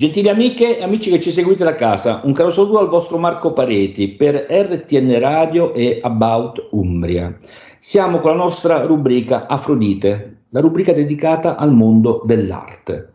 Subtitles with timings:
[0.00, 3.52] Gentili amiche e amici che ci seguite da casa, un caro saluto al vostro Marco
[3.52, 7.36] Pareti per RTN Radio e About Umbria.
[7.80, 13.10] Siamo con la nostra rubrica Afrodite, la rubrica dedicata al mondo dell'arte.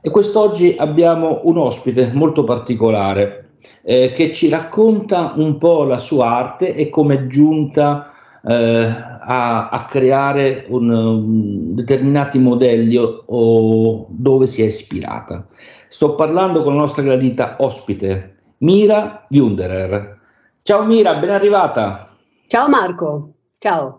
[0.00, 3.50] E quest'oggi abbiamo un ospite molto particolare
[3.82, 8.10] eh, che ci racconta un po' la sua arte e come è giunta
[8.42, 15.46] eh, a, a, creare un, um, determinati modelli o, o dove si è ispirata.
[15.92, 20.18] Sto parlando con la nostra gradita ospite, Mira Junderer.
[20.62, 22.08] Ciao Mira, ben arrivata.
[22.46, 23.98] Ciao Marco, ciao.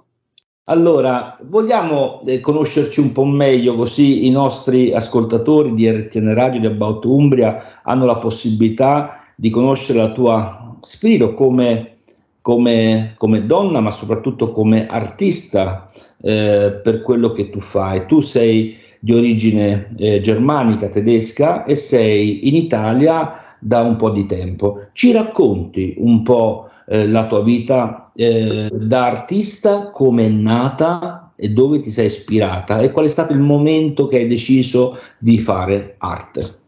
[0.63, 6.65] Allora, vogliamo eh, conoscerci un po' meglio così i nostri ascoltatori di RTN Radio di
[6.65, 11.99] About Umbria hanno la possibilità di conoscere la tua spirito come,
[12.41, 15.85] come, come donna, ma soprattutto come artista
[16.19, 18.07] eh, per quello che tu fai.
[18.07, 24.25] Tu sei di origine eh, germanica, tedesca e sei in Italia da un po' di
[24.25, 24.87] tempo.
[24.93, 31.49] Ci racconti un po' eh, la tua vita eh, da artista, come è nata e
[31.49, 35.95] dove ti sei ispirata e qual è stato il momento che hai deciso di fare
[35.97, 36.61] arte?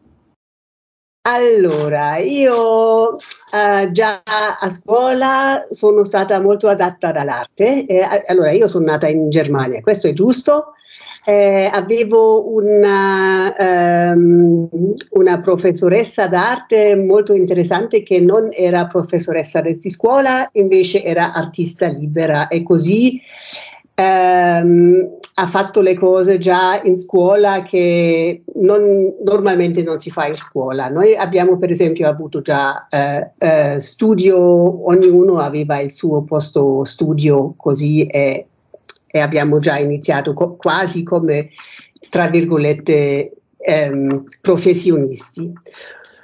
[1.27, 7.85] Allora, io eh, già a scuola sono stata molto adatta all'arte.
[7.85, 10.73] Eh, allora, io sono nata in Germania, questo è giusto,
[11.25, 13.53] eh, avevo una,
[14.13, 14.69] um,
[15.11, 22.47] una, professoressa d'arte molto interessante che non era professoressa di scuola, invece era artista libera
[22.47, 23.19] e così
[23.95, 30.37] um, ha fatto le cose già in scuola che non, normalmente non si fa in
[30.37, 30.89] scuola.
[30.89, 37.55] Noi abbiamo per esempio avuto già uh, uh, studio, ognuno aveva il suo posto studio
[37.57, 38.45] così e
[39.15, 41.47] e abbiamo già iniziato co- quasi come,
[42.09, 45.53] tra virgolette, ehm, professionisti.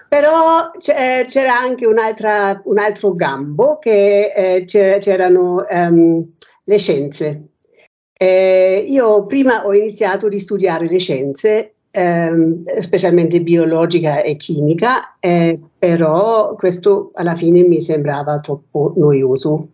[0.09, 6.21] Però c'era anche un altro gambo che eh, c'erano ehm,
[6.65, 7.43] le scienze.
[8.11, 15.57] Eh, io prima ho iniziato a studiare le scienze, ehm, specialmente biologica e chimica, eh,
[15.79, 19.69] però questo alla fine mi sembrava troppo noioso.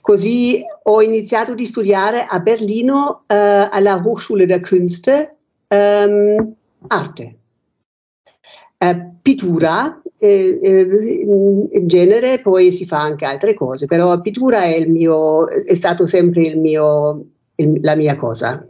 [0.00, 5.36] Così ho iniziato a studiare a Berlino eh, alla Hochschule der Künste
[5.68, 6.54] ehm,
[6.88, 7.36] arte,
[8.78, 15.48] eh, pittura eh, in genere, poi si fa anche altre cose, però pittura è, mio,
[15.48, 17.24] è stato sempre il mio,
[17.56, 18.66] il, la mia cosa.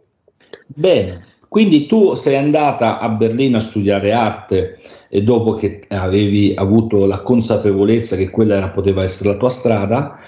[0.66, 4.78] Bene, quindi tu sei andata a Berlino a studiare arte
[5.09, 10.19] e dopo che avevi avuto la consapevolezza che quella era, poteva essere la tua strada,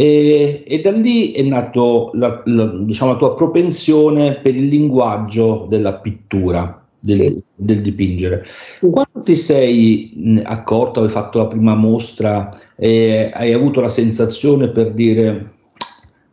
[0.00, 5.66] e, e da lì è nato la, la, diciamo, la, tua propensione per il linguaggio
[5.68, 7.42] della pittura, del, sì.
[7.56, 8.44] del dipingere.
[8.78, 14.92] Quando ti sei accorto, hai fatto la prima mostra e hai avuto la sensazione per
[14.92, 15.54] dire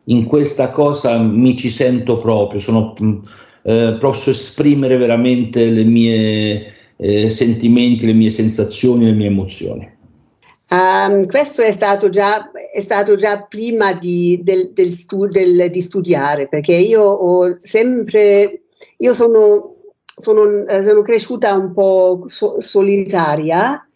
[0.03, 2.93] in questa cosa mi ci sento proprio, sono,
[3.63, 6.65] eh, posso esprimere veramente i miei
[6.97, 9.93] eh, sentimenti, le mie sensazioni, le mie emozioni?
[10.67, 15.81] Um, questo è stato già, è stato già prima di, del, del stu, del, di,
[15.81, 18.63] studiare, perché io ho sempre,
[18.97, 19.71] io sono,
[20.03, 23.87] sono, eh, sono cresciuta un po' so, solitaria,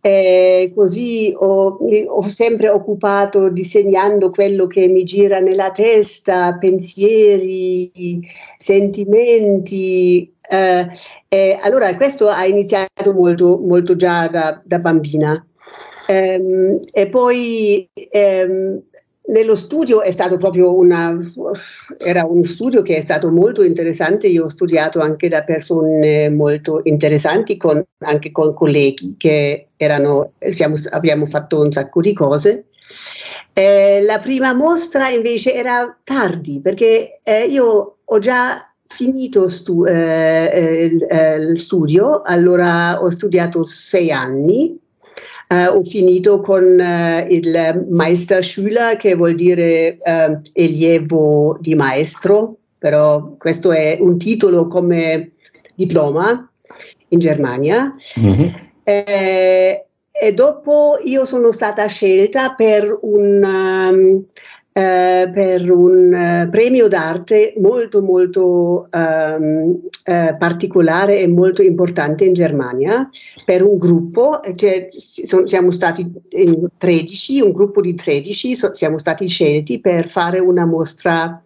[0.00, 8.20] eh, così ho, ho, sempre occupato disegnando quello che mi gira nella testa, pensieri,
[8.58, 10.32] sentimenti.
[10.50, 10.88] Eh,
[11.28, 15.42] eh, allora questo ha iniziato molto, molto già da, da bambina.
[16.10, 18.80] Ehm, e poi ehm,
[19.26, 21.14] nello studio è stato proprio una,
[21.98, 26.80] era un studio che è stato molto interessante, io ho studiato anche da persone molto
[26.84, 32.64] interessanti, con, anche con colleghi che erano, siamo, abbiamo fatto un sacco di cose.
[33.52, 40.48] Eh, la prima mostra invece era tardi perché eh, io ho già finito stu- eh,
[40.50, 44.86] eh il, eh, il studio, allora ho studiato sei anni
[45.48, 53.34] Uh, ho finito con uh, il Meisterschüler, che vuol dire uh, allievo di maestro, però
[53.38, 55.32] questo è un titolo come
[55.74, 56.50] diploma
[57.08, 57.94] in Germania.
[58.20, 58.48] Mm-hmm.
[58.84, 59.84] Eh,
[60.20, 64.24] e dopo io sono stata scelta per un um,
[64.78, 72.32] eh, per un uh, premio d'arte molto molto um, uh, particolare e molto importante in
[72.32, 73.10] Germania
[73.44, 79.26] per un gruppo, cioè, siamo stati in 13, un gruppo di 13, so, siamo stati
[79.26, 81.42] scelti per fare una mostra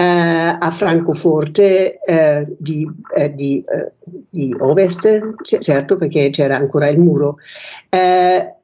[0.00, 3.92] a Francoforte eh, di, eh, di, eh,
[4.30, 7.38] di, ovest, certo perché c'era ancora il muro.
[7.90, 8.54] E,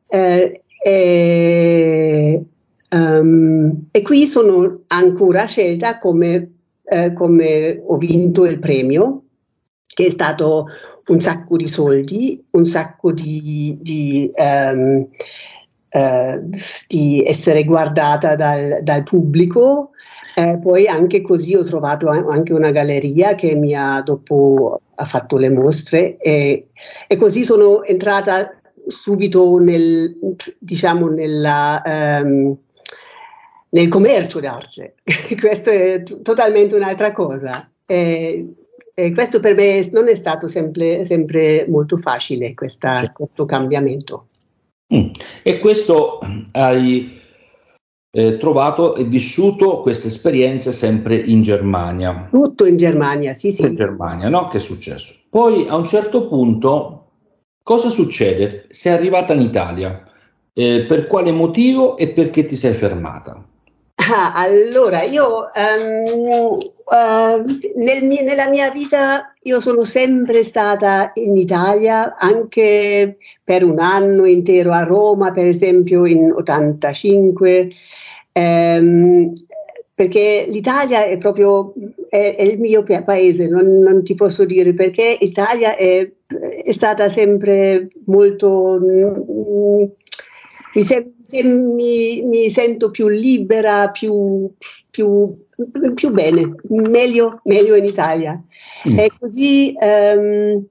[2.94, 6.50] um, e, qui sono ancora scelta come,
[7.14, 9.24] come ho vinto il premio
[9.94, 10.66] che è stato
[11.06, 15.06] un sacco di soldi, un sacco di, di, um,
[15.90, 16.50] uh,
[16.88, 19.90] di essere guardata dal, dal pubblico.
[20.36, 25.36] Eh, poi anche così ho trovato anche una galleria che mi ha dopo ha fatto
[25.38, 26.70] le mostre e,
[27.06, 28.50] e così sono entrata
[28.84, 30.18] subito nel,
[30.58, 32.56] diciamo, nella, um,
[33.74, 34.94] nel commercio d'arte.
[35.38, 37.68] Questo è t- totalmente un'altra cosa.
[37.84, 38.54] E,
[38.94, 44.28] e questo per me non è stato sempre, sempre molto facile, questa, questo cambiamento.
[44.94, 45.10] Mm.
[45.42, 46.20] E questo
[46.52, 47.20] hai
[48.12, 52.28] eh, trovato e vissuto queste esperienze sempre in Germania.
[52.30, 53.66] Tutto in Germania, sì, sì.
[53.66, 54.46] In Germania, no?
[54.46, 55.14] Che è successo?
[55.28, 57.10] Poi a un certo punto,
[57.62, 58.66] cosa succede?
[58.68, 60.00] Sei arrivata in Italia.
[60.52, 63.44] Eh, per quale motivo e perché ti sei fermata?
[64.06, 67.44] Ah, allora, io um, uh,
[67.76, 74.26] nel mio, nella mia vita io sono sempre stata in Italia, anche per un anno
[74.26, 77.70] intero a Roma, per esempio in 85,
[78.32, 79.32] um,
[79.94, 81.72] perché l'Italia è proprio
[82.10, 86.10] è, è il mio paese, non, non, ti posso dire perché l'Italia è,
[86.64, 88.78] è stata sempre molto...
[88.82, 89.84] Mm,
[90.74, 94.50] mi, se, se mi, mi, sento più libera, più,
[94.90, 95.34] più,
[95.94, 98.40] più bene, meglio, meglio, in Italia.
[98.88, 98.98] Mm.
[98.98, 100.62] E così um,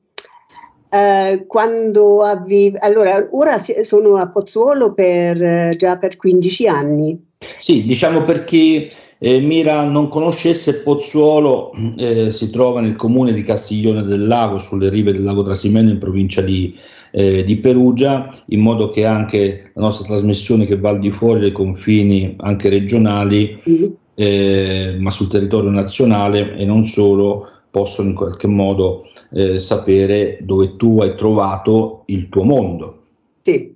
[0.89, 2.77] uh, quando avevo...
[2.81, 7.25] Allora, ora sono a Pozzuolo per, uh, già per 15 anni.
[7.59, 8.89] Sì, diciamo per chi
[9.23, 14.89] eh, Mira non conoscesse Pozzuolo, eh, si trova nel comune di Castiglione del Lago, sulle
[14.89, 16.75] rive del lago Trasimeno in provincia di
[17.15, 21.39] eh, di Perugia, in modo che anche la nostra trasmissione che va al di fuori
[21.39, 23.85] dei confini anche regionali, mm.
[24.15, 30.75] eh, ma sul territorio nazionale e non solo, possono in qualche modo eh, sapere dove
[30.75, 32.99] tu hai trovato il tuo mondo.
[33.41, 33.75] Sì.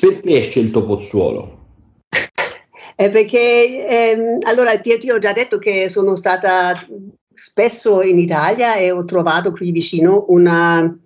[0.00, 1.62] Perché hai scelto Pozzuolo?
[2.96, 6.72] Eh, perché ehm, allora ti, ti, ho già detto che sono stata
[7.34, 10.96] spesso in Italia e ho trovato qui vicino una,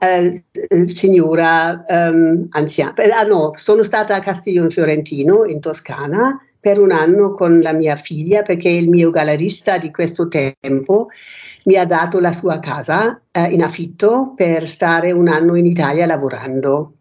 [0.00, 2.94] eh, signora um, anziana.
[3.18, 7.96] Ah, no, sono stata a Castiglione Fiorentino in Toscana per un anno con la mia
[7.96, 11.08] figlia perché il mio gallerista di questo tempo
[11.64, 16.06] mi ha dato la sua casa eh, in affitto per stare un anno in Italia
[16.06, 16.94] lavorando.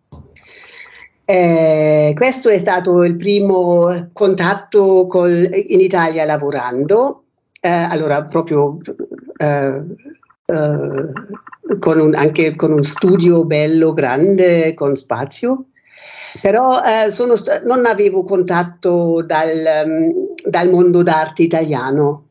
[1.25, 7.25] Eh, questo è stato il primo contatto col, in Italia lavorando,
[7.62, 8.75] eh, allora proprio
[9.38, 9.84] eh,
[10.46, 11.12] eh,
[11.77, 15.66] con un, anche con un studio bello, grande, con spazio.
[16.42, 20.13] Però eh, st- non avevo contatto dal, um,
[20.48, 22.25] dal mondo d'arte italiano.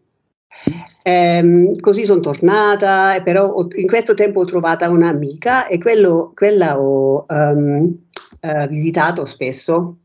[1.02, 6.78] Eh, così sono tornata, però ho, in questo tempo ho trovato un'amica e quello, quella
[6.78, 7.96] ho um,
[8.40, 9.96] uh, visitato spesso.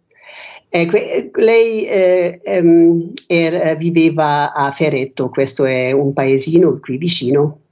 [0.70, 7.63] Que- lei eh, um, er, viveva a Ferretto, questo è un paesino qui vicino.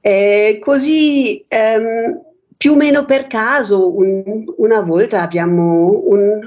[0.00, 2.20] Eh, così ehm,
[2.56, 6.40] più o meno per caso un, una volta abbiamo un,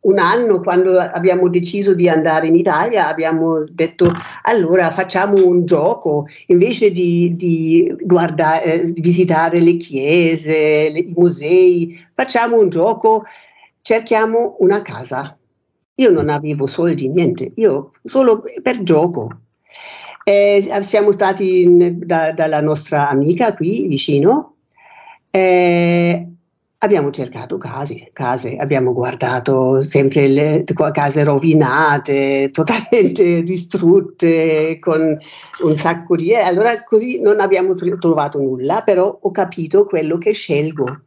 [0.00, 4.10] un, anno quando abbiamo deciso di andare in Italia abbiamo detto
[4.42, 11.96] allora facciamo un gioco invece di, di guardare, eh, visitare le chiese, le, i musei,
[12.12, 13.24] facciamo un gioco,
[13.82, 15.36] cerchiamo una casa.
[15.96, 19.28] Io non avevo soldi, niente, io solo per gioco.
[20.26, 24.54] Eh, siamo stati in, da, dalla nostra amica qui vicino,
[25.30, 26.26] eh,
[26.78, 35.18] abbiamo cercato case, case, abbiamo guardato sempre le case rovinate, totalmente distrutte, con
[35.62, 36.34] un sacco di...
[36.34, 41.00] allora così non abbiamo trovato nulla, però ho capito quello che scelgo.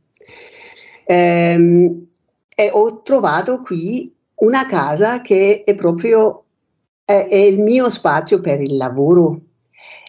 [1.05, 2.05] Eh,
[2.59, 6.46] e ho trovato qui una casa che è proprio
[7.07, 9.39] è, è il mio spazio per il lavoro.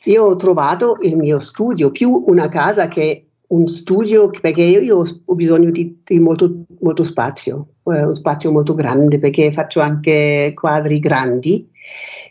[0.04, 5.34] Io ho trovato il mio studio, più una casa che un studio, perché io ho
[5.34, 10.98] bisogno di, di molto, molto, spazio, eh, un spazio molto grande, perché faccio anche quadri
[10.98, 11.70] grandi,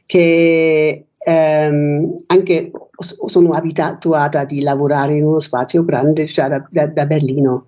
[0.06, 2.72] che ehm, anche
[3.26, 7.66] sono abituata di lavorare in uno spazio grande, cioè da, da, da Berlino.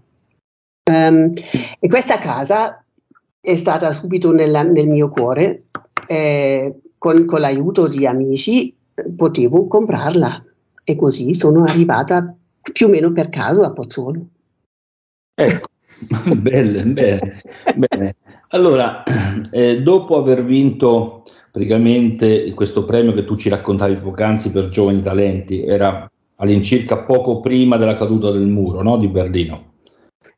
[0.91, 1.29] Um,
[1.79, 2.83] e questa casa
[3.39, 5.65] è stata subito nella, nel mio cuore.
[6.07, 8.75] Eh, con, con l'aiuto di amici
[9.15, 10.43] potevo comprarla
[10.83, 12.35] e così sono arrivata
[12.71, 14.25] più o meno per caso a Pozzuolo.
[15.33, 15.67] Ecco,
[16.35, 17.41] bene, bene,
[17.75, 18.15] bene.
[18.49, 19.03] Allora,
[19.51, 25.63] eh, dopo aver vinto praticamente questo premio che tu ci raccontavi poc'anzi per giovani talenti,
[25.63, 29.73] era all'incirca poco prima della caduta del muro no, di Berlino.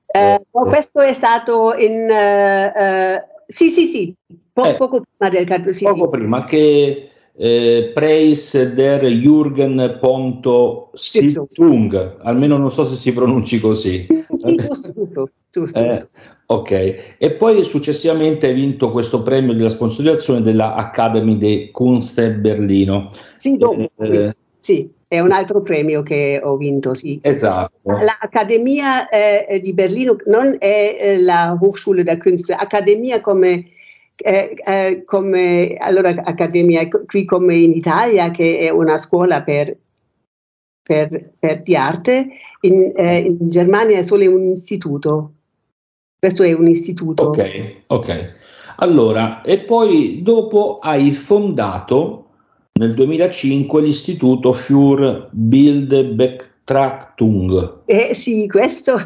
[0.06, 2.08] Eh, questo è stato in...
[2.10, 4.16] Uh, uh, sì, sì, sì,
[4.54, 5.74] po- eh, poco prima del caduto.
[5.74, 6.18] Sì, poco sì.
[6.18, 14.08] prima che eh, Preis der Jürgen Ponto Stiftung, almeno non so se si pronunci così.
[14.32, 15.80] Sì, giusto, giusto, giusto.
[15.80, 16.08] Eh,
[16.46, 23.10] ok, e poi successivamente hai vinto questo premio della sponsorizzazione della Academy di Kunst Berlino.
[23.38, 27.20] Sì, dopo, eh, sì, è un altro premio che ho vinto, sì.
[27.22, 27.72] Esatto.
[27.84, 33.66] L'Accademia eh, di Berlino non è eh, la Hochschule der Künste, Accademia come
[34.24, 39.76] eh, eh, come allora accademia qui come in Italia che è una scuola per,
[40.82, 42.30] per, per di arte,
[42.62, 45.34] in, eh, in, Germania è solo un istituto.
[46.20, 47.24] Questo è un istituto.
[47.24, 48.40] Ok, ok.
[48.78, 52.28] Allora, e poi dopo hai fondato
[52.80, 57.82] nel 2005 l'istituto für Bildbetrachtung.
[57.86, 58.98] Eh sì, questo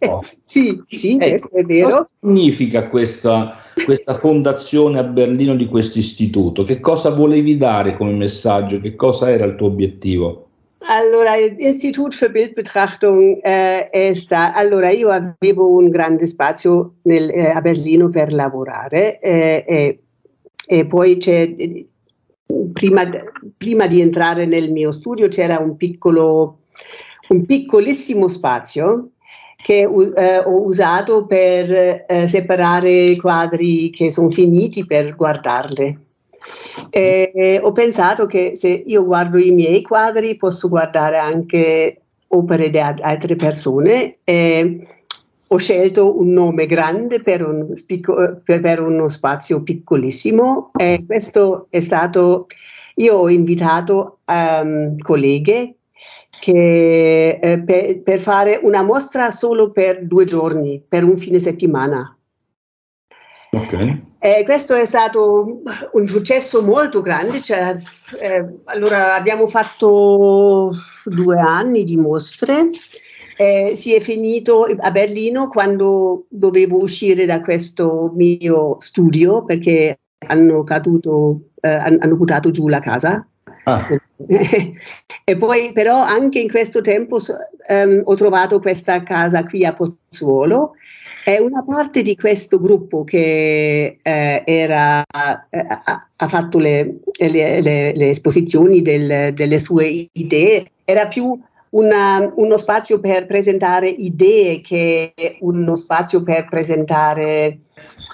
[0.00, 0.22] Oh.
[0.42, 1.88] sì, sì ecco, questo è vero.
[1.90, 6.64] Cosa significa questa, questa fondazione a Berlino di questo istituto?
[6.64, 8.80] Che cosa volevi dare come messaggio?
[8.80, 10.46] Che cosa era il tuo obiettivo?
[10.82, 17.50] Allora, l'Istituto für Bildbetrachtung eh, è sta, allora io avevo un grande spazio nel, eh,
[17.50, 20.00] a Berlino per lavorare eh,
[20.66, 21.54] e poi c'è,
[22.72, 23.02] prima,
[23.58, 26.60] prima, di entrare nel mio studio c'era un piccolo,
[27.28, 29.10] un piccolissimo spazio
[29.62, 36.00] che eh, ho usato per eh, separare quadri che sono finiti per guardarle.
[36.88, 41.98] E ho pensato che se io guardo i miei quadri posso guardare anche
[42.28, 44.16] opere di altre persone.
[44.24, 44.80] E
[45.52, 51.80] ho scelto un nome grande per, un spicco, per uno spazio piccolissimo e questo è
[51.80, 52.46] stato,
[52.96, 55.74] io ho invitato um, colleghe
[56.40, 62.16] che, eh, per, per, fare una mostra solo per due giorni, per un fine settimana.
[63.52, 64.08] Okay.
[64.18, 67.76] Eh, questo è stato un successo molto grande, cioè,
[68.20, 70.70] eh, allora abbiamo fatto
[71.04, 72.70] due anni di mostre,
[73.36, 80.64] eh, si è finito a Berlino quando dovevo uscire da questo mio studio perché hanno
[80.64, 83.29] caduto, eh, hanno buttato giù la casa
[83.70, 83.88] Ah.
[85.24, 87.18] e poi però anche in questo tempo
[87.68, 90.74] um, ho trovato questa casa qui a Pozzuolo
[91.24, 95.02] è una parte di questo gruppo che eh, era,
[95.50, 95.66] eh,
[96.16, 101.38] ha fatto le, le, le, le esposizioni del, delle sue idee, era più
[101.70, 107.58] una, uno spazio per presentare idee che uno spazio per presentare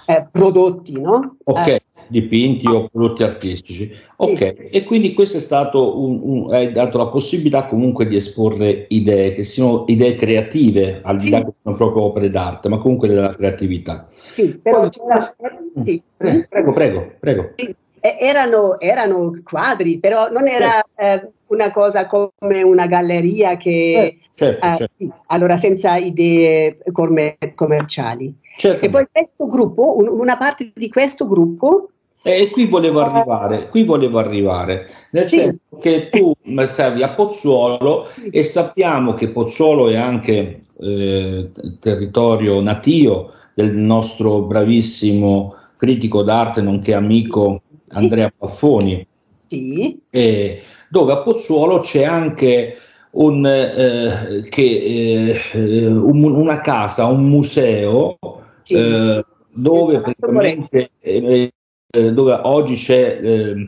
[0.06, 1.36] eh, prodotti, no?
[1.44, 1.82] Ok.
[2.06, 3.92] Eh, dipinti o prodotti artistici.
[4.16, 4.68] Ok, sì.
[4.70, 9.32] e quindi questo è stato un, un, hai dato la possibilità comunque di esporre idee
[9.32, 13.34] che siano idee creative, al di là che sono proprio opere d'arte, ma comunque della
[13.34, 14.06] creatività.
[14.10, 15.34] Sì, però c'era,
[15.82, 16.02] sì.
[16.16, 17.54] Prego, prego, prego.
[18.00, 24.66] Erano, erano, quadri, però non era eh, una cosa come una galleria che certo, certo,
[24.66, 25.22] eh, certo.
[25.26, 28.32] allora senza idee commerciali.
[28.56, 28.84] Certo.
[28.84, 31.90] E poi questo gruppo, una parte di questo gruppo
[32.28, 35.36] e qui volevo arrivare, qui volevo arrivare, nel sì.
[35.36, 36.32] senso che tu
[36.64, 45.54] stavi a Pozzuolo e sappiamo che Pozzuolo è anche eh, territorio natio del nostro bravissimo
[45.76, 49.06] critico d'arte nonché amico Andrea Paffoni,
[49.46, 49.96] sì.
[50.10, 52.76] eh, dove a Pozzuolo c'è anche
[53.12, 58.18] un, eh, che, eh, un, una casa, un museo
[58.62, 58.74] sì.
[58.78, 61.52] Eh, dove praticamente eh,
[61.96, 63.66] eh, dove oggi c'è eh,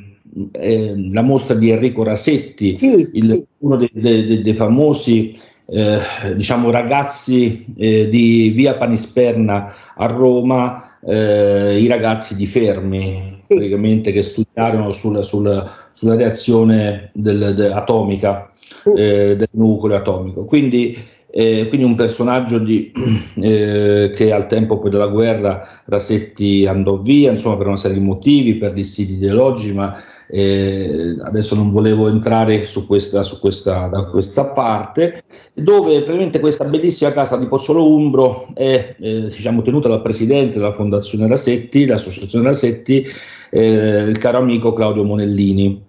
[0.52, 3.46] eh, la mostra di Enrico Rasetti, sì, il, sì.
[3.58, 5.34] uno dei, dei, dei famosi
[5.66, 5.98] eh,
[6.34, 14.90] diciamo ragazzi eh, di via Panisperna a Roma, i ragazzi di Fermi, praticamente che studiarono
[14.90, 18.50] sul, sul, sulla reazione del, de, atomica
[18.82, 20.44] del nucleo atomico.
[20.44, 20.98] Quindi
[21.38, 22.90] eh, quindi un personaggio di,
[23.40, 28.04] eh, che al tempo poi della guerra Rasetti andò via, insomma per una serie di
[28.04, 29.96] motivi, per dissidi ideologici, ma
[30.28, 35.22] eh, adesso non volevo entrare su questa, su questa, da questa parte,
[35.54, 40.72] dove praticamente questa bellissima casa di Pozzolo Umbro è eh, diciamo, tenuta dal presidente della
[40.72, 43.06] Fondazione Rasetti, l'associazione Rasetti,
[43.52, 45.80] eh, il caro amico Claudio Monellini,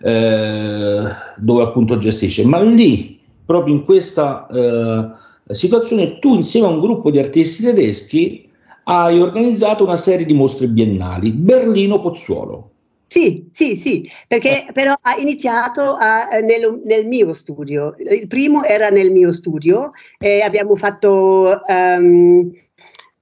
[0.00, 1.02] eh,
[1.36, 2.46] dove appunto gestisce.
[2.46, 3.13] Ma lì,
[3.44, 8.50] proprio in questa eh, situazione, tu insieme a un gruppo di artisti tedeschi
[8.84, 12.70] hai organizzato una serie di mostre biennali, Berlino Pozzuolo.
[13.06, 17.94] Sì, sì, sì, perché però ha iniziato a, nel, nel, mio studio.
[17.98, 22.50] Il primo era nel mio studio e abbiamo fatto um,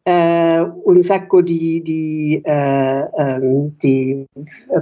[0.02, 4.24] uh, un sacco di, di, uh, um, di,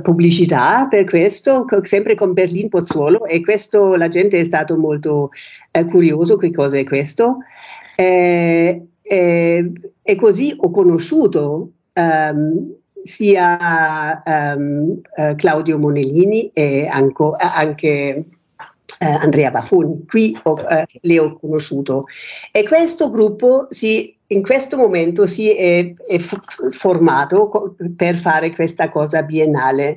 [0.03, 5.31] pubblicità per questo, sempre con Berlin Pozzuolo e questo la gente è stato molto
[5.73, 7.39] uh, curioso che cosa è questo.
[7.97, 9.73] Eh, eh,
[10.03, 15.01] e così ho conosciuto um, sia um,
[15.37, 18.25] Claudio Monellini e anco, anche
[18.99, 20.05] Andrea Baffoni.
[20.07, 20.57] Qui ho,
[21.01, 22.05] le ho conosciuto.
[22.53, 29.23] E questo gruppo si, in questo momento si è, è formato per fare questa cosa
[29.23, 29.97] biennale.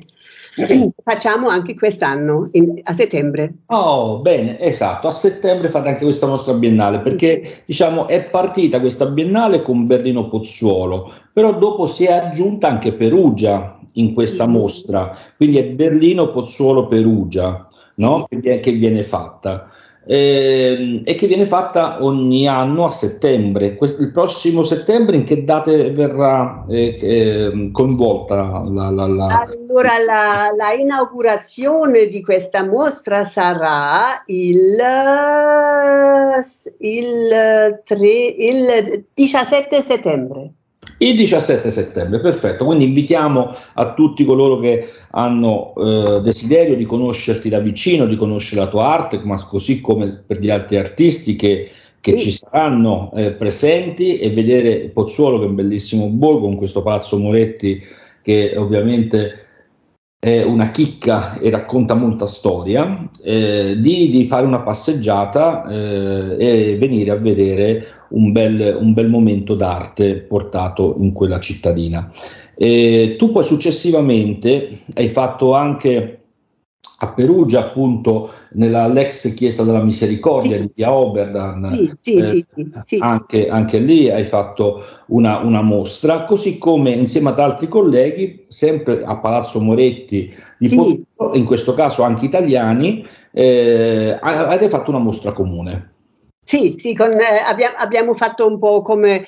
[1.02, 3.54] Facciamo anche quest'anno, in, a settembre.
[3.66, 9.06] Oh, bene, esatto, a settembre fate anche questa nostra biennale, perché diciamo è partita questa
[9.06, 14.50] biennale con Berlino Pozzuolo, però dopo si è aggiunta anche Perugia in questa sì.
[14.50, 18.26] mostra, quindi è Berlino Pozzuolo Perugia no?
[18.28, 18.40] sì.
[18.40, 19.68] che, viene fatta
[20.06, 23.76] eh, e che viene fatta ogni anno a settembre.
[23.76, 29.26] Questo, il prossimo settembre in che date verrà eh, eh, coinvolta la, la, la...
[29.26, 34.76] Allora la, inaugurazione di questa mostra sarà il,
[36.78, 38.08] il, 3,
[38.38, 40.52] il 17 settembre.
[41.04, 42.64] Il 17 settembre, perfetto.
[42.64, 48.62] Quindi invitiamo a tutti coloro che hanno eh, desiderio di conoscerti da vicino, di conoscere
[48.62, 51.68] la tua arte, ma così come per gli altri artisti che,
[52.00, 56.82] che ci saranno eh, presenti e vedere Pozzuolo, che è un bellissimo borgo, con questo
[56.82, 57.82] palazzo Moretti
[58.22, 59.43] che ovviamente
[60.24, 66.78] è una chicca e racconta molta storia, eh, di, di, fare una passeggiata eh, e
[66.78, 72.08] venire a vedere un bel, un bel, momento d'arte portato in quella cittadina.
[72.56, 76.23] E tu poi successivamente hai fatto anche
[77.04, 80.62] a Perugia, appunto nell'ex chiesa della misericordia sì.
[80.62, 86.58] di Via Oberdan, sì, sì, eh, anche, anche, lì hai fatto una, una, mostra, così
[86.58, 92.24] come insieme ad altri colleghi, sempre a Palazzo Moretti di Pozzo, in questo caso anche
[92.24, 95.92] italiani, eh, avete fatto una mostra comune.
[96.44, 99.24] Sì, sì con, eh, abbiamo, abbiamo, fatto un po' come,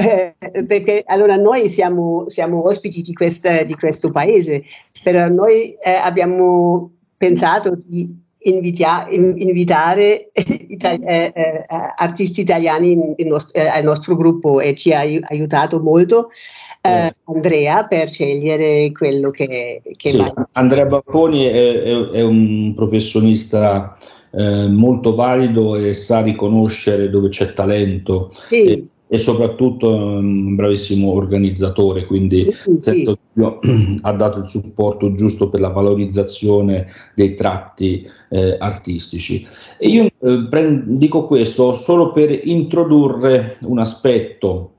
[0.00, 0.34] eh,
[0.66, 4.64] perché allora noi siamo, siamo ospiti di, questa, di, questo paese,
[5.00, 10.30] però noi eh, abbiamo pensato di invitia, invitare
[10.68, 11.64] itali- eh, eh,
[11.96, 16.28] artisti italiani in, in nost- eh, al nostro gruppo e ci ha aiutato molto
[16.80, 20.32] eh, Andrea per scegliere quello che, che sì.
[20.52, 23.96] Andrea Baffoni è, è, è un professionista
[24.30, 28.30] eh, molto valido e sa riconoscere dove c'è talento.
[28.48, 28.94] Sì.
[29.08, 33.18] E, soprattutto un bravissimo organizzatore, quindi sì, sì.
[34.02, 39.46] ha dato il supporto giusto per la valorizzazione dei tratti eh, artistici.
[39.78, 44.72] E io eh, prend- dico questo solo per introdurre un aspetto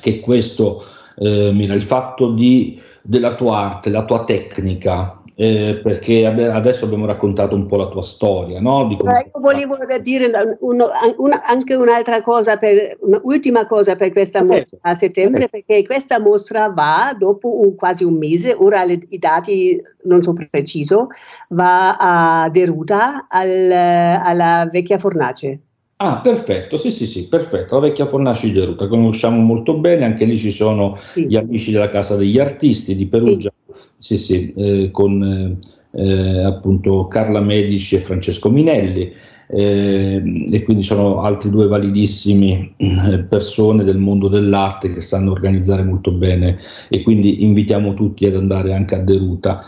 [0.00, 0.82] che questo
[1.16, 7.06] eh, mira il fatto di, della tua arte, la tua tecnica, eh, perché adesso abbiamo
[7.06, 8.86] raccontato un po' la tua storia, no?
[8.86, 14.42] Di come io volevo dire uno, una, anche un'altra cosa, per, un'ultima cosa per questa
[14.42, 14.50] okay.
[14.60, 19.18] mostra a settembre, perché questa mostra va dopo un, quasi un mese, ora le, i
[19.18, 21.08] dati non sono preciso,
[21.48, 25.60] va a Deruta al, alla vecchia fornace.
[25.96, 27.76] Ah, perfetto, sì, sì, sì, perfetto.
[27.76, 31.26] La vecchia Fornace di Deruta, conosciamo molto bene, anche lì ci sono sì.
[31.26, 33.63] gli amici della Casa degli Artisti di Perugia, sì,
[34.04, 35.58] sì, sì eh, con
[35.92, 39.10] eh, appunto Carla Medici e Francesco Minelli,
[39.46, 45.82] eh, e quindi sono altri due validissimi eh, persone del mondo dell'arte che sanno organizzare
[45.82, 46.58] molto bene
[46.90, 49.64] e quindi invitiamo tutti ad andare anche a Deruta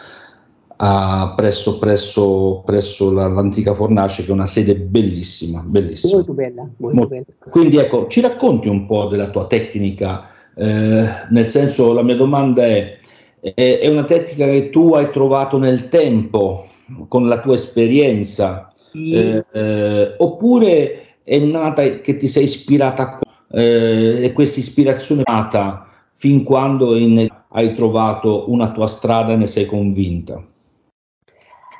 [0.78, 6.16] a, presso, presso, presso la, l'antica fornace che è una sede bellissima, bellissima.
[6.16, 7.14] Molto bella, molto molto.
[7.14, 7.24] bella.
[7.48, 12.66] Quindi ecco, ci racconti un po' della tua tecnica, eh, nel senso la mia domanda
[12.66, 12.98] è,
[13.40, 16.64] è, è, una tecnica che tu hai trovato nel tempo,
[17.08, 19.12] con la tua esperienza, sì.
[19.12, 23.18] eh, eh, oppure è nata che ti sei ispirata
[23.50, 29.36] eh, e questa ispirazione è nata fin quando in, hai trovato una tua strada e
[29.36, 30.42] ne sei convinta?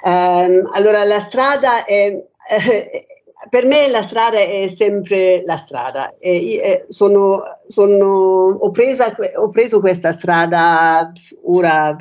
[0.05, 2.07] Um, allora, la strada è,
[2.71, 3.07] eh,
[3.49, 6.15] per me la strada è sempre la strada.
[6.19, 11.13] Eh, sono, sono, ho, presa, ho, preso questa strada
[11.45, 11.97] ora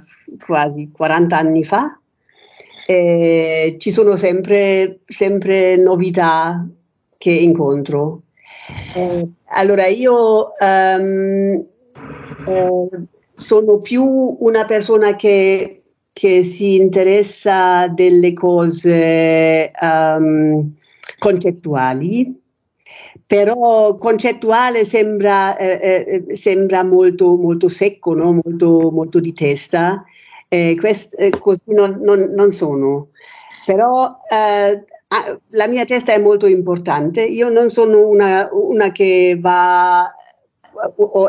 [0.45, 1.99] quasi 40 anni fa.
[2.87, 6.67] Eh, ci sono sempre, sempre novità
[7.17, 8.21] che incontro.
[8.95, 11.65] Eh, allora io um,
[13.33, 15.81] sono più una persona che,
[16.13, 20.73] che, si interessa delle cose um,
[21.25, 22.39] concettuali,
[23.25, 28.39] però concettuale sembra, eh, eh, sembra molto, molto secco, no?
[28.43, 30.03] molto, molto di testa,
[30.47, 33.09] eh, quest, eh, così non, non, non, sono.
[33.65, 34.85] Però eh,
[35.49, 40.13] la mia testa è molto importante, io non sono una, una che va,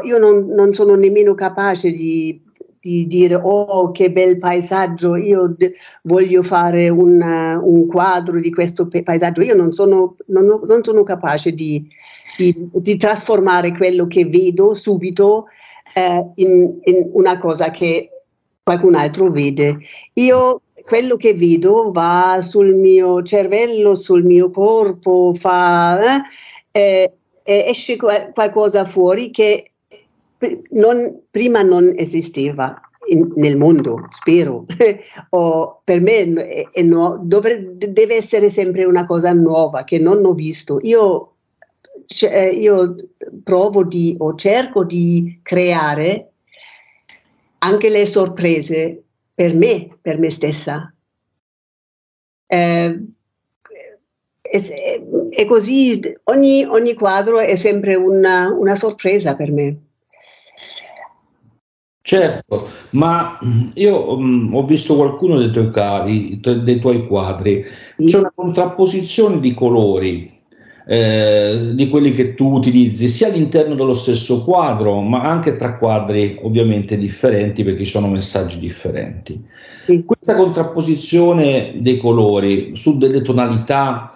[0.04, 2.45] io non, non sono nemmeno capace di
[2.86, 8.52] di dire oh che bel paesaggio, io de- voglio fare un, uh, un, quadro di
[8.52, 11.84] questo paesaggio, io non sono, non, non sono capace di,
[12.36, 15.46] di, di, trasformare quello che vedo subito
[15.94, 18.08] uh, in, in, una cosa che
[18.62, 19.78] qualcun altro vede.
[20.14, 26.22] Io quello che vedo va sul mio cervello, sul mio corpo, fa,
[26.70, 29.72] eh, eh, esce qualcosa fuori che
[30.70, 34.66] non, prima non esisteva in, nel mondo, spero.
[35.30, 40.24] o per me è, è no, dovre, deve essere sempre una cosa nuova che non
[40.24, 40.78] ho visto.
[40.82, 41.36] Io,
[42.06, 42.94] cioè, io
[43.42, 46.30] provo di o cerco di creare
[47.58, 49.02] anche le sorprese
[49.34, 50.92] per me, per me stessa.
[52.48, 53.00] Eh,
[54.40, 59.85] è, è, così, ogni, ogni, quadro è sempre una, una sorpresa per me.
[62.06, 63.36] Certo, ma
[63.74, 67.64] io um, ho visto qualcuno dei tuoi, cavi, dei tuoi quadri,
[67.98, 70.32] c'è una contrapposizione di colori,
[70.86, 76.38] eh, di quelli che tu utilizzi sia all'interno dello stesso quadro, ma anche tra quadri
[76.42, 79.42] ovviamente differenti perché sono messaggi differenti.
[80.04, 84.15] Questa contrapposizione dei colori su delle tonalità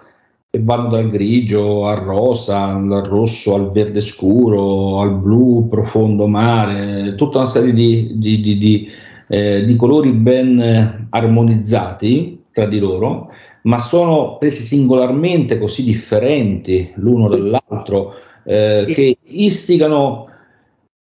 [0.53, 7.15] che vanno dal grigio al rosa, al rosso, al verde scuro, al blu profondo mare,
[7.15, 8.89] tutta una serie di, di, di, di,
[9.29, 17.29] eh, di colori ben armonizzati tra di loro, ma sono presi singolarmente così differenti l'uno
[17.29, 18.93] dall'altro eh, sì.
[18.93, 20.27] che istigano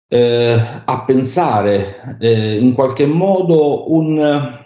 [0.09, 4.59] eh, a pensare eh, in qualche modo un,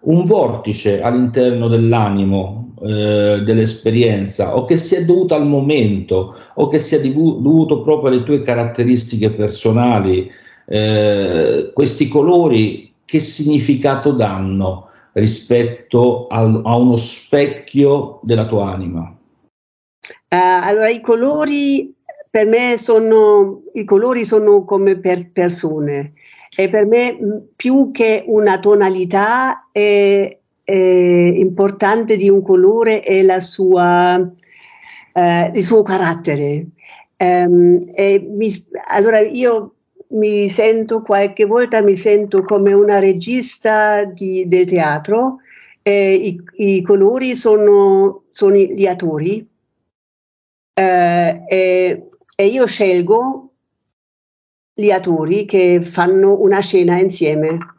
[0.00, 7.00] un vortice all'interno dell'animo eh, dell'esperienza o che sia dovuta al momento o che sia
[7.00, 10.30] dovuto proprio alle tue caratteristiche personali,
[10.66, 19.16] eh, questi colori che significato danno rispetto al, a uno specchio della tua anima?
[20.28, 21.88] Uh, allora i colori
[22.28, 26.14] per me sono, i colori sono come per persone
[26.56, 27.18] e per me
[27.54, 34.18] più che una tonalità è, eh, importante di un colore è sua,
[35.12, 36.66] eh, il suo carattere.
[37.16, 38.48] Um, mi,
[38.88, 39.74] allora io
[40.12, 45.38] mi sento qualche volta mi sento come una regista di, del teatro,
[45.82, 49.46] eh, i, i, colori sono, sono gli attori
[50.74, 53.50] eh, e, e io scelgo
[54.74, 57.71] gli attori che fanno una scena insieme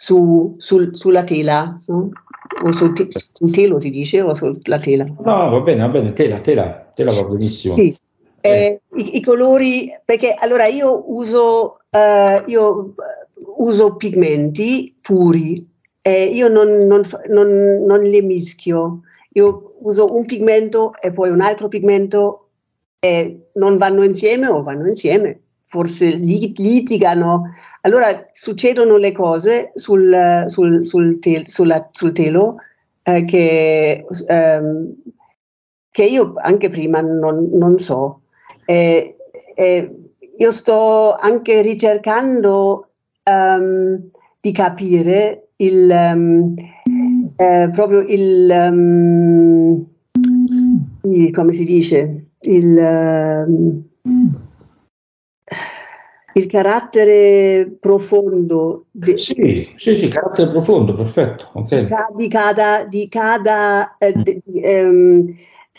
[0.00, 2.10] su, sul, sulla tela, no?
[2.62, 5.04] o sul, te, sul, telo si dice o sulla tela?
[5.04, 7.74] No, va bene, va bene, tela, tela, tela va benissimo.
[7.74, 7.96] Sì.
[8.40, 12.94] Eh, i, i, colori, perché allora io uso, uh, io
[13.56, 15.66] uso pigmenti puri,
[16.00, 17.48] eh, io non, non, non,
[17.84, 19.00] non li mischio,
[19.32, 22.50] io uso un pigmento e poi un altro pigmento
[23.00, 27.42] e non vanno insieme o vanno insieme forse litigano,
[27.82, 32.56] allora succedono le cose sul, sul, sul, te, sulla, sul telo
[33.02, 34.94] eh, che, ehm,
[35.90, 38.22] che, io anche prima non, non so.
[38.64, 39.16] Eh,
[39.54, 39.94] eh,
[40.38, 42.88] io sto anche ricercando
[43.24, 44.08] um,
[44.40, 46.54] di capire il, um,
[47.72, 49.86] proprio il, um,
[51.32, 53.84] come si dice, il
[56.38, 58.86] il carattere profondo.
[58.90, 61.50] De, sì, sì, sì, carattere profondo, perfetto.
[61.54, 61.88] Okay.
[62.16, 65.24] Di cada, di cada eh, de, um,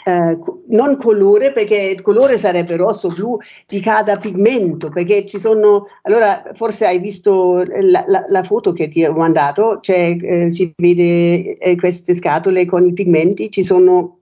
[0.04, 5.86] eh, non colore, perché il colore sarebbe rosso, blu di cada pigmento, perché ci sono,
[6.04, 10.74] allora forse hai visto la, la, la foto che ti ho mandato, cioè, eh, si
[10.76, 14.20] vede eh, queste scatole con i pigmenti, ci sono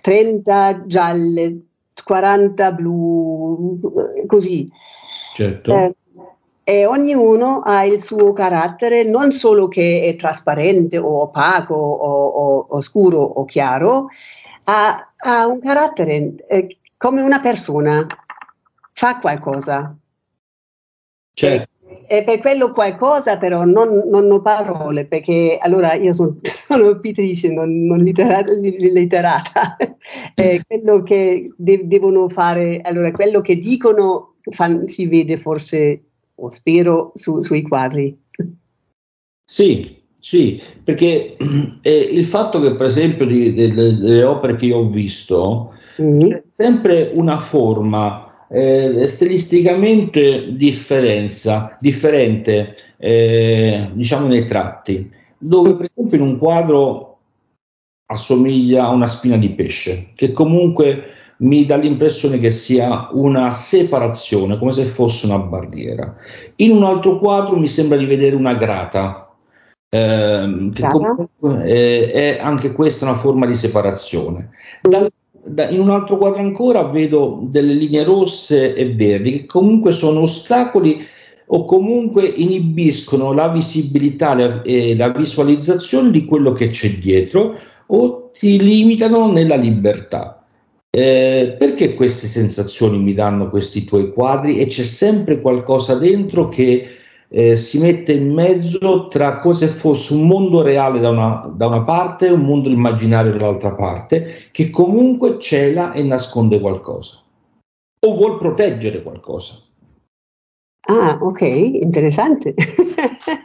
[0.00, 1.58] 30 gialle,
[2.04, 3.80] 40 blu,
[4.26, 4.68] così.
[5.34, 5.76] Certo.
[5.76, 5.94] Eh,
[6.62, 12.66] e ognuno ha il suo carattere, non solo che è trasparente o opaco o, o,
[12.70, 14.06] o scuro o chiaro,
[14.64, 18.06] ha, ha un carattere eh, come una persona,
[18.92, 19.94] fa qualcosa.
[21.34, 21.68] Certo.
[22.06, 26.98] E, e per quello qualcosa però non, non ho parole perché allora io son, sono
[27.00, 29.76] pittrice, non, non literata, literata.
[30.36, 36.02] eh, quello che de- devono fare, allora quello che dicono fan, si vede forse,
[36.34, 38.16] o spero, su, sui quadri.
[39.44, 41.36] Sì, sì, perché
[41.82, 45.74] eh, il fatto che per esempio di, de, de, delle opere che io ho visto
[46.00, 46.18] mm-hmm.
[46.18, 56.16] c'è sempre una forma eh, stilisticamente differenza, differente, eh, diciamo nei tratti, dove per esempio
[56.16, 57.18] in un quadro
[58.06, 61.02] assomiglia a una spina di pesce, che comunque
[61.44, 66.14] mi dà l'impressione che sia una separazione, come se fosse una barriera.
[66.56, 69.24] In un altro quadro mi sembra di vedere una grata,
[69.94, 74.50] Ehm, che comunque è, è, anche questa una forma di separazione.
[74.82, 79.92] Da, da, in un altro quadro ancora vedo delle linee rosse e verdi che comunque
[79.92, 81.00] sono ostacoli
[81.46, 87.54] o comunque inibiscono la visibilità e la visualizzazione di quello che c'è dietro
[87.86, 90.43] o ti limitano nella libertà.
[90.96, 96.86] Eh, perché queste sensazioni mi danno questi tuoi quadri e c'è sempre qualcosa dentro che
[97.26, 101.66] eh, si mette in mezzo tra come se fosse un mondo reale da una, da
[101.66, 107.20] una parte e un mondo immaginario dall'altra parte, che comunque cela e nasconde qualcosa
[108.06, 109.60] o vuol proteggere qualcosa.
[110.86, 112.54] Ah, ok, interessante.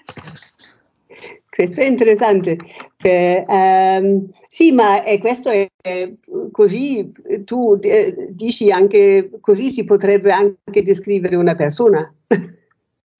[1.59, 2.57] questo è interessante.
[3.01, 6.09] Eh, um, sì, ma è questo è, è
[6.53, 7.11] così,
[7.43, 12.09] tu eh, dici anche così si potrebbe anche descrivere una persona.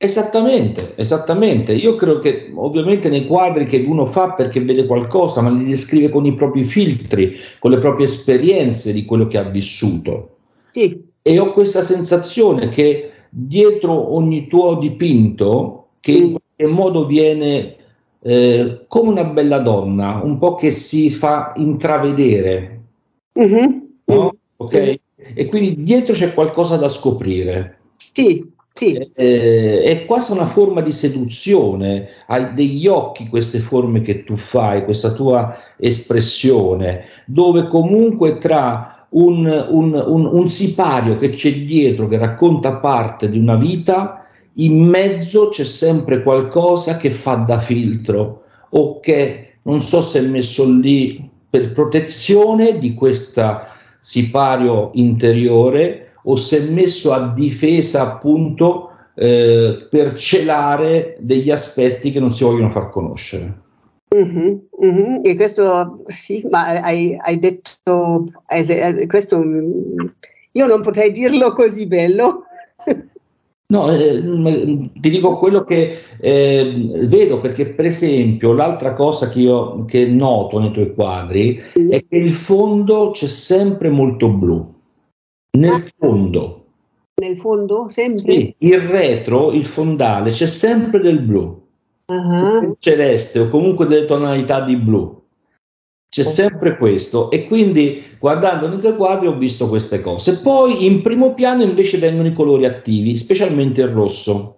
[0.01, 1.73] Esattamente, esattamente.
[1.73, 6.07] Io credo che ovviamente nei quadri che uno fa perché vede qualcosa, ma li descrive
[6.07, 10.37] con i propri filtri, con le proprie esperienze di quello che ha vissuto.
[10.71, 11.03] Sì.
[11.21, 17.75] E ho questa sensazione che dietro ogni tuo dipinto, che in qualche modo viene
[18.21, 22.81] eh, come una bella donna, un po' che si fa intravedere.
[23.39, 23.77] Mm-hmm.
[24.05, 24.35] No?
[24.57, 24.99] Ok?
[25.15, 27.77] E quindi dietro c'è qualcosa da scoprire.
[27.95, 28.95] Sì, sì.
[29.13, 34.83] Eh, è quasi una forma di seduzione, hai degli occhi queste forme che tu fai,
[34.83, 42.17] questa tua espressione, dove comunque tra un, un, un, un sipario che c'è dietro, che
[42.17, 48.99] racconta parte di una vita, in mezzo c'è sempre qualcosa che fa da filtro o
[48.99, 53.59] che non so se è messo lì per protezione di questo
[53.99, 62.19] sipario interiore o se è messo a difesa appunto eh, per celare degli aspetti che
[62.19, 63.67] non si vogliono far conoscere.
[64.15, 65.19] Mm-hmm, mm-hmm.
[65.23, 69.43] E questo sì, ma hai, hai detto hai, questo
[70.51, 72.45] io non potrei dirlo così bello.
[73.71, 79.85] No, eh, ti dico quello che eh, vedo perché, per esempio, l'altra cosa che io
[79.85, 84.73] che noto nei tuoi quadri è che il fondo c'è sempre molto blu.
[85.59, 85.83] Nel ah.
[85.97, 86.65] fondo.
[87.21, 87.87] Nel fondo?
[87.89, 88.33] Sempre?
[88.33, 91.61] Sì, il retro, il fondale, c'è sempre del blu.
[92.07, 92.75] Uh-huh.
[92.79, 95.21] Celeste o comunque delle tonalità di blu.
[96.09, 100.39] C'è sempre questo e quindi guardando nei tuoi quadri ho visto queste cose.
[100.39, 104.57] Poi in primo piano invece vengono i colori attivi, specialmente il rosso.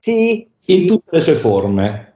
[0.00, 0.46] Sì.
[0.66, 0.86] In sì.
[0.86, 2.14] tutte le sue forme.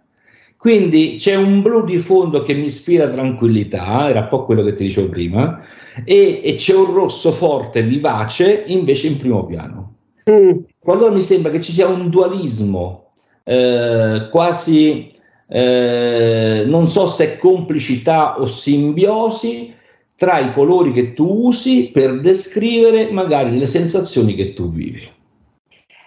[0.56, 4.72] Quindi c'è un blu di fondo che mi ispira tranquillità, era un po' quello che
[4.72, 5.60] ti dicevo prima,
[6.04, 9.96] e, e c'è un rosso forte, vivace, invece in primo piano.
[10.30, 10.60] Mm.
[10.86, 13.10] Allora mi sembra che ci sia un dualismo
[13.44, 15.08] eh, quasi,
[15.54, 19.72] eh, non so se è complicità o simbiosi
[20.16, 25.08] tra i colori che tu usi per descrivere magari le sensazioni che tu vivi.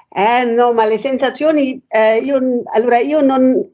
[0.09, 3.69] Eh no, ma le sensazioni, eh, io, allora io non,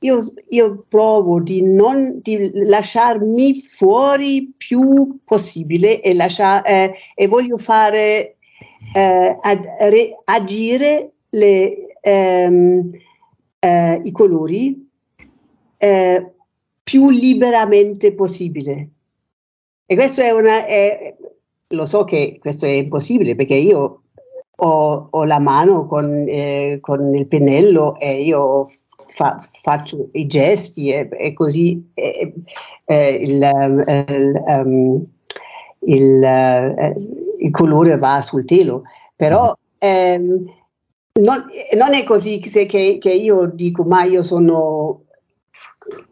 [0.00, 0.18] io,
[0.50, 8.36] io provo di non di lasciarmi fuori più possibile e, lasciar, eh, e voglio fare
[8.92, 12.84] eh, ad, re, agire le, ehm,
[13.60, 14.85] eh, i colori
[15.78, 16.32] eh,
[16.82, 18.88] più liberamente possibile.
[19.86, 20.66] E questo è una...
[20.66, 21.16] È,
[21.70, 24.02] lo so che questo è impossibile perché io
[24.56, 28.68] ho, ho la mano con, eh, con, il pennello e io
[29.08, 32.32] fa, faccio i gesti e, e così eh,
[32.84, 33.50] eh, il,
[34.46, 35.04] um,
[35.80, 36.96] il, eh,
[37.40, 38.82] il, colore va sul telo.
[39.14, 40.44] Però ehm,
[41.20, 41.44] non,
[41.76, 42.66] non, è così che,
[42.98, 45.05] che io dico ma io sono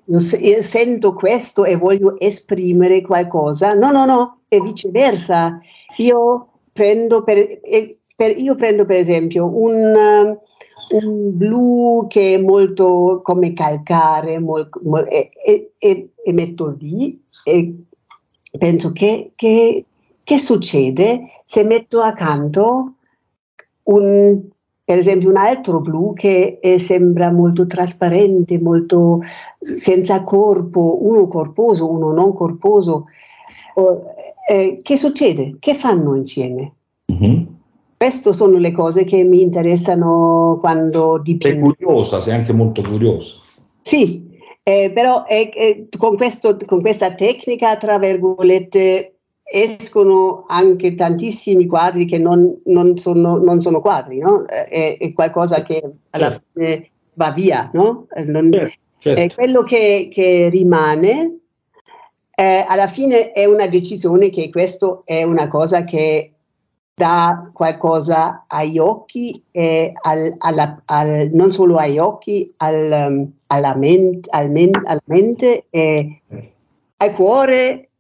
[0.07, 0.19] io
[0.63, 3.75] sento questo e voglio esprimere qualcosa.
[3.75, 5.59] No, no, no, è viceversa.
[5.99, 7.61] Io prendo per,
[8.17, 10.37] per, io prendo per esempio un,
[10.91, 17.21] un, blu che è molto come calcare molto, molto, e, e, e, e, metto lì
[17.45, 17.75] e
[18.59, 19.85] penso che, che,
[20.23, 22.95] che succede se metto accanto
[23.85, 24.41] un,
[24.85, 29.21] per esempio un altro blu che eh, sembra molto trasparente, molto
[29.59, 33.07] senza corpo, uno corposo, uno non corposo.
[33.77, 34.03] Oh,
[34.47, 35.55] eh, che succede?
[35.59, 36.75] Che fanno insieme?
[37.11, 37.43] Mm-hmm.
[37.97, 41.75] Queste sono le cose che mi interessano quando dipingo.
[41.77, 43.37] Sei curiosa, sei anche molto curiosa.
[43.81, 45.25] Sì, eh, però
[45.97, 49.14] con, questo, con questa tecnica, tra virgolette,
[49.45, 54.45] escono anche tantissimi quadri che non, non, sono, non sono, quadri, no?
[54.47, 56.45] è, è, qualcosa che alla certo.
[56.53, 58.07] fine va via, no?
[58.25, 59.21] non, certo, certo.
[59.21, 61.39] È quello che, che rimane,
[62.35, 66.33] eh, alla fine è una decisione che questo è una cosa che
[66.95, 74.27] dà qualcosa agli occhi e al, alla, al, non solo agli occhi, al, alla, ment,
[74.31, 76.23] al men, alla mente e
[76.97, 77.91] al cuore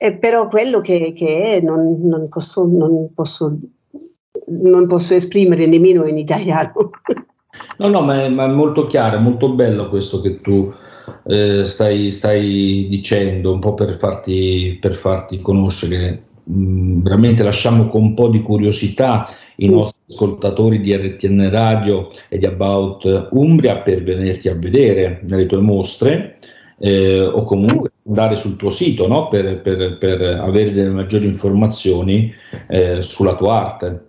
[0.00, 3.58] eh, però quello che, che è non, non, posso, non, posso,
[4.46, 6.90] non posso esprimere nemmeno in italiano.
[7.78, 10.72] No, no, ma è, ma è molto chiaro, è molto bello questo che tu
[11.26, 16.22] eh, stai, stai, dicendo, un po' per farti, per farti conoscere.
[16.50, 22.38] Mm, veramente lasciamo con un po' di curiosità i nostri ascoltatori di RTN Radio e
[22.38, 26.38] di About Umbria per venirti a vedere nelle tue mostre
[26.78, 29.28] eh, o comunque andare sul tuo sito no?
[29.28, 32.32] per, per, per, avere delle maggiori informazioni
[32.68, 34.06] eh, sulla tua arte.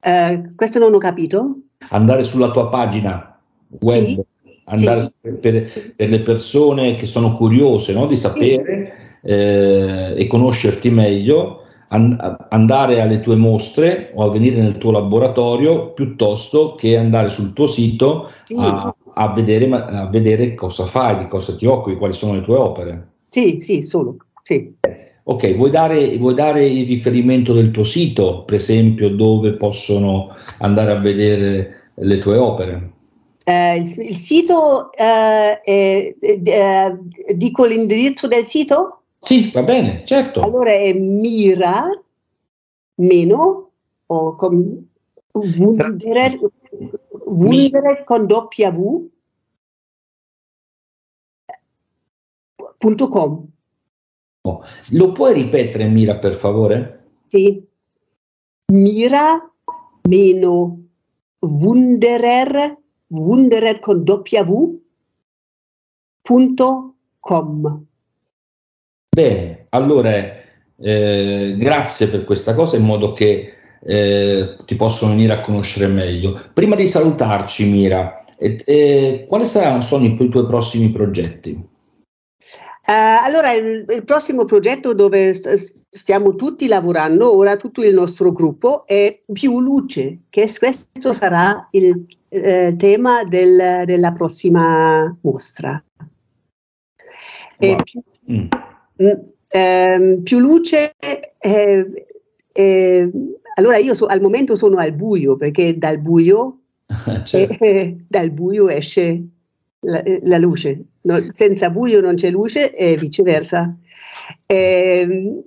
[0.00, 1.56] Eh, questo non ho capito.
[1.90, 3.38] Andare sulla tua pagina
[3.80, 4.24] web, sì,
[4.64, 5.30] andare sì.
[5.32, 8.06] Per, per, le persone che sono curiose no?
[8.06, 9.28] di sapere sì.
[9.28, 15.92] eh, e conoscerti meglio, an- andare alle tue mostre o a venire nel tuo laboratorio
[15.92, 21.56] piuttosto che andare sul tuo sito a a vedere, a vedere cosa fai, di cosa
[21.56, 23.08] ti occupi, quali sono le tue opere.
[23.28, 24.16] Sì, sì, solo.
[24.42, 24.74] Sì.
[25.24, 30.92] Ok, vuoi dare, vuoi dare, il riferimento del tuo sito, per esempio, dove possono andare
[30.92, 32.90] a vedere le tue opere?
[33.44, 36.98] Eh, il, il, sito, eh, eh,
[37.34, 39.00] dico l'indirizzo del sito?
[39.18, 40.40] Sì, va bene, certo.
[40.40, 41.88] Allora è mira
[42.96, 43.70] meno
[44.06, 44.88] o con
[45.32, 46.38] Wunderer,
[47.26, 49.08] Wunderer con W
[53.08, 53.50] .com.
[54.42, 57.04] Oh, lo puoi ripetere Mira per favore?
[57.26, 57.66] Sì.
[58.72, 59.52] Mira
[60.08, 60.84] meno
[61.40, 64.80] Wunderer, Wunderer con W
[66.22, 67.86] punto com.
[69.08, 70.12] Bene, allora
[70.76, 76.40] eh, grazie per questa cosa in modo che eh, ti possono venire a conoscere meglio.
[76.52, 81.74] Prima di salutarci, Mira, eh, eh, quali saranno i, i tuoi prossimi progetti?
[82.88, 88.30] Uh, allora, il, il, prossimo progetto dove st- stiamo tutti lavorando, ora tutto il nostro
[88.30, 95.82] gruppo, è Più Luce, che questo sarà il eh, tema del, della prossima mostra.
[97.58, 97.82] Wow.
[97.82, 98.46] Più, mm.
[99.02, 99.10] Mm,
[99.48, 102.06] ehm, più, luce, eh,
[102.52, 103.10] eh,
[103.58, 106.60] allora io so, al momento sono al buio, perché dal buio,
[107.24, 107.64] certo.
[107.64, 109.22] Eh, dal buio esce
[109.80, 113.74] la, la luce, no, senza buio non c'è luce e viceversa.
[114.46, 115.42] E, ehm,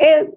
[0.00, 0.36] e,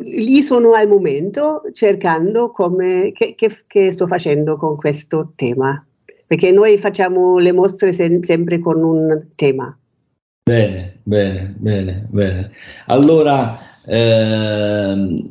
[0.00, 5.84] lì sono al momento cercando come, che, che, che, sto facendo con questo tema,
[6.26, 9.76] perché noi facciamo le mostre sen, sempre con un tema.
[10.42, 12.52] Bene, bene, bene, bene.
[12.86, 15.28] Allora, eh,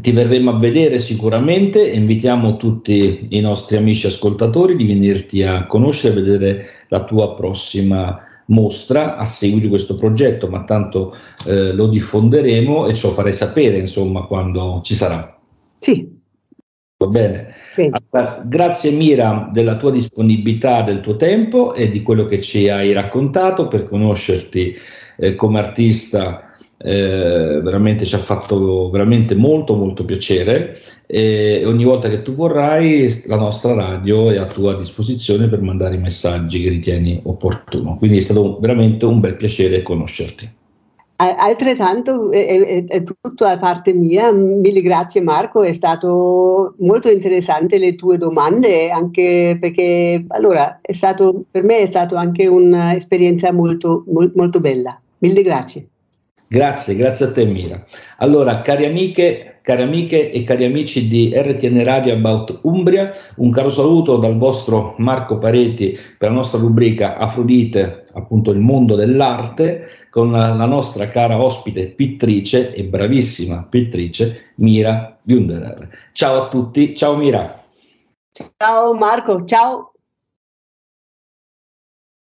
[0.00, 6.18] ti verremo a vedere sicuramente invitiamo tutti i nostri amici ascoltatori di venirti a conoscere
[6.18, 11.14] e vedere la tua prossima mostra a seguito di questo progetto, ma tanto
[11.46, 15.38] eh, lo diffonderemo e ce lo farei sapere insomma quando ci sarà.
[15.78, 16.20] Sì.
[16.98, 17.54] Va bene.
[17.90, 22.92] Allora, grazie Mira della tua disponibilità, del tuo tempo e di quello che ci hai
[22.92, 24.76] raccontato per conoscerti
[25.16, 26.51] eh, come artista
[26.84, 33.22] eh, veramente ci ha fatto veramente molto molto piacere e ogni volta che tu vorrai
[33.26, 37.96] la nostra radio è a tua disposizione per mandare i messaggi che ritieni opportuno.
[37.98, 40.50] Quindi è stato veramente un bel piacere conoscerti.
[41.16, 47.78] Altrettanto è, è, è, tutto da parte mia, mille grazie Marco, è stato molto interessante
[47.78, 54.02] le tue domande, anche perché allora è stato, per me è stata anche un'esperienza molto,
[54.08, 55.00] molto, molto bella.
[55.18, 55.86] Mille grazie.
[56.52, 57.82] Grazie, grazie a te Mira.
[58.18, 63.70] Allora, cari amiche, cari amiche e cari amici di RTN Radio About Umbria, un caro
[63.70, 70.32] saluto dal vostro Marco Pareti per la nostra rubrica Afrodite, appunto il mondo dell'arte, con
[70.32, 75.88] la, nostra cara ospite pittrice e bravissima pittrice Mira Gunderer.
[76.12, 77.64] Ciao a tutti, ciao Mira.
[78.58, 79.91] Ciao Marco, ciao.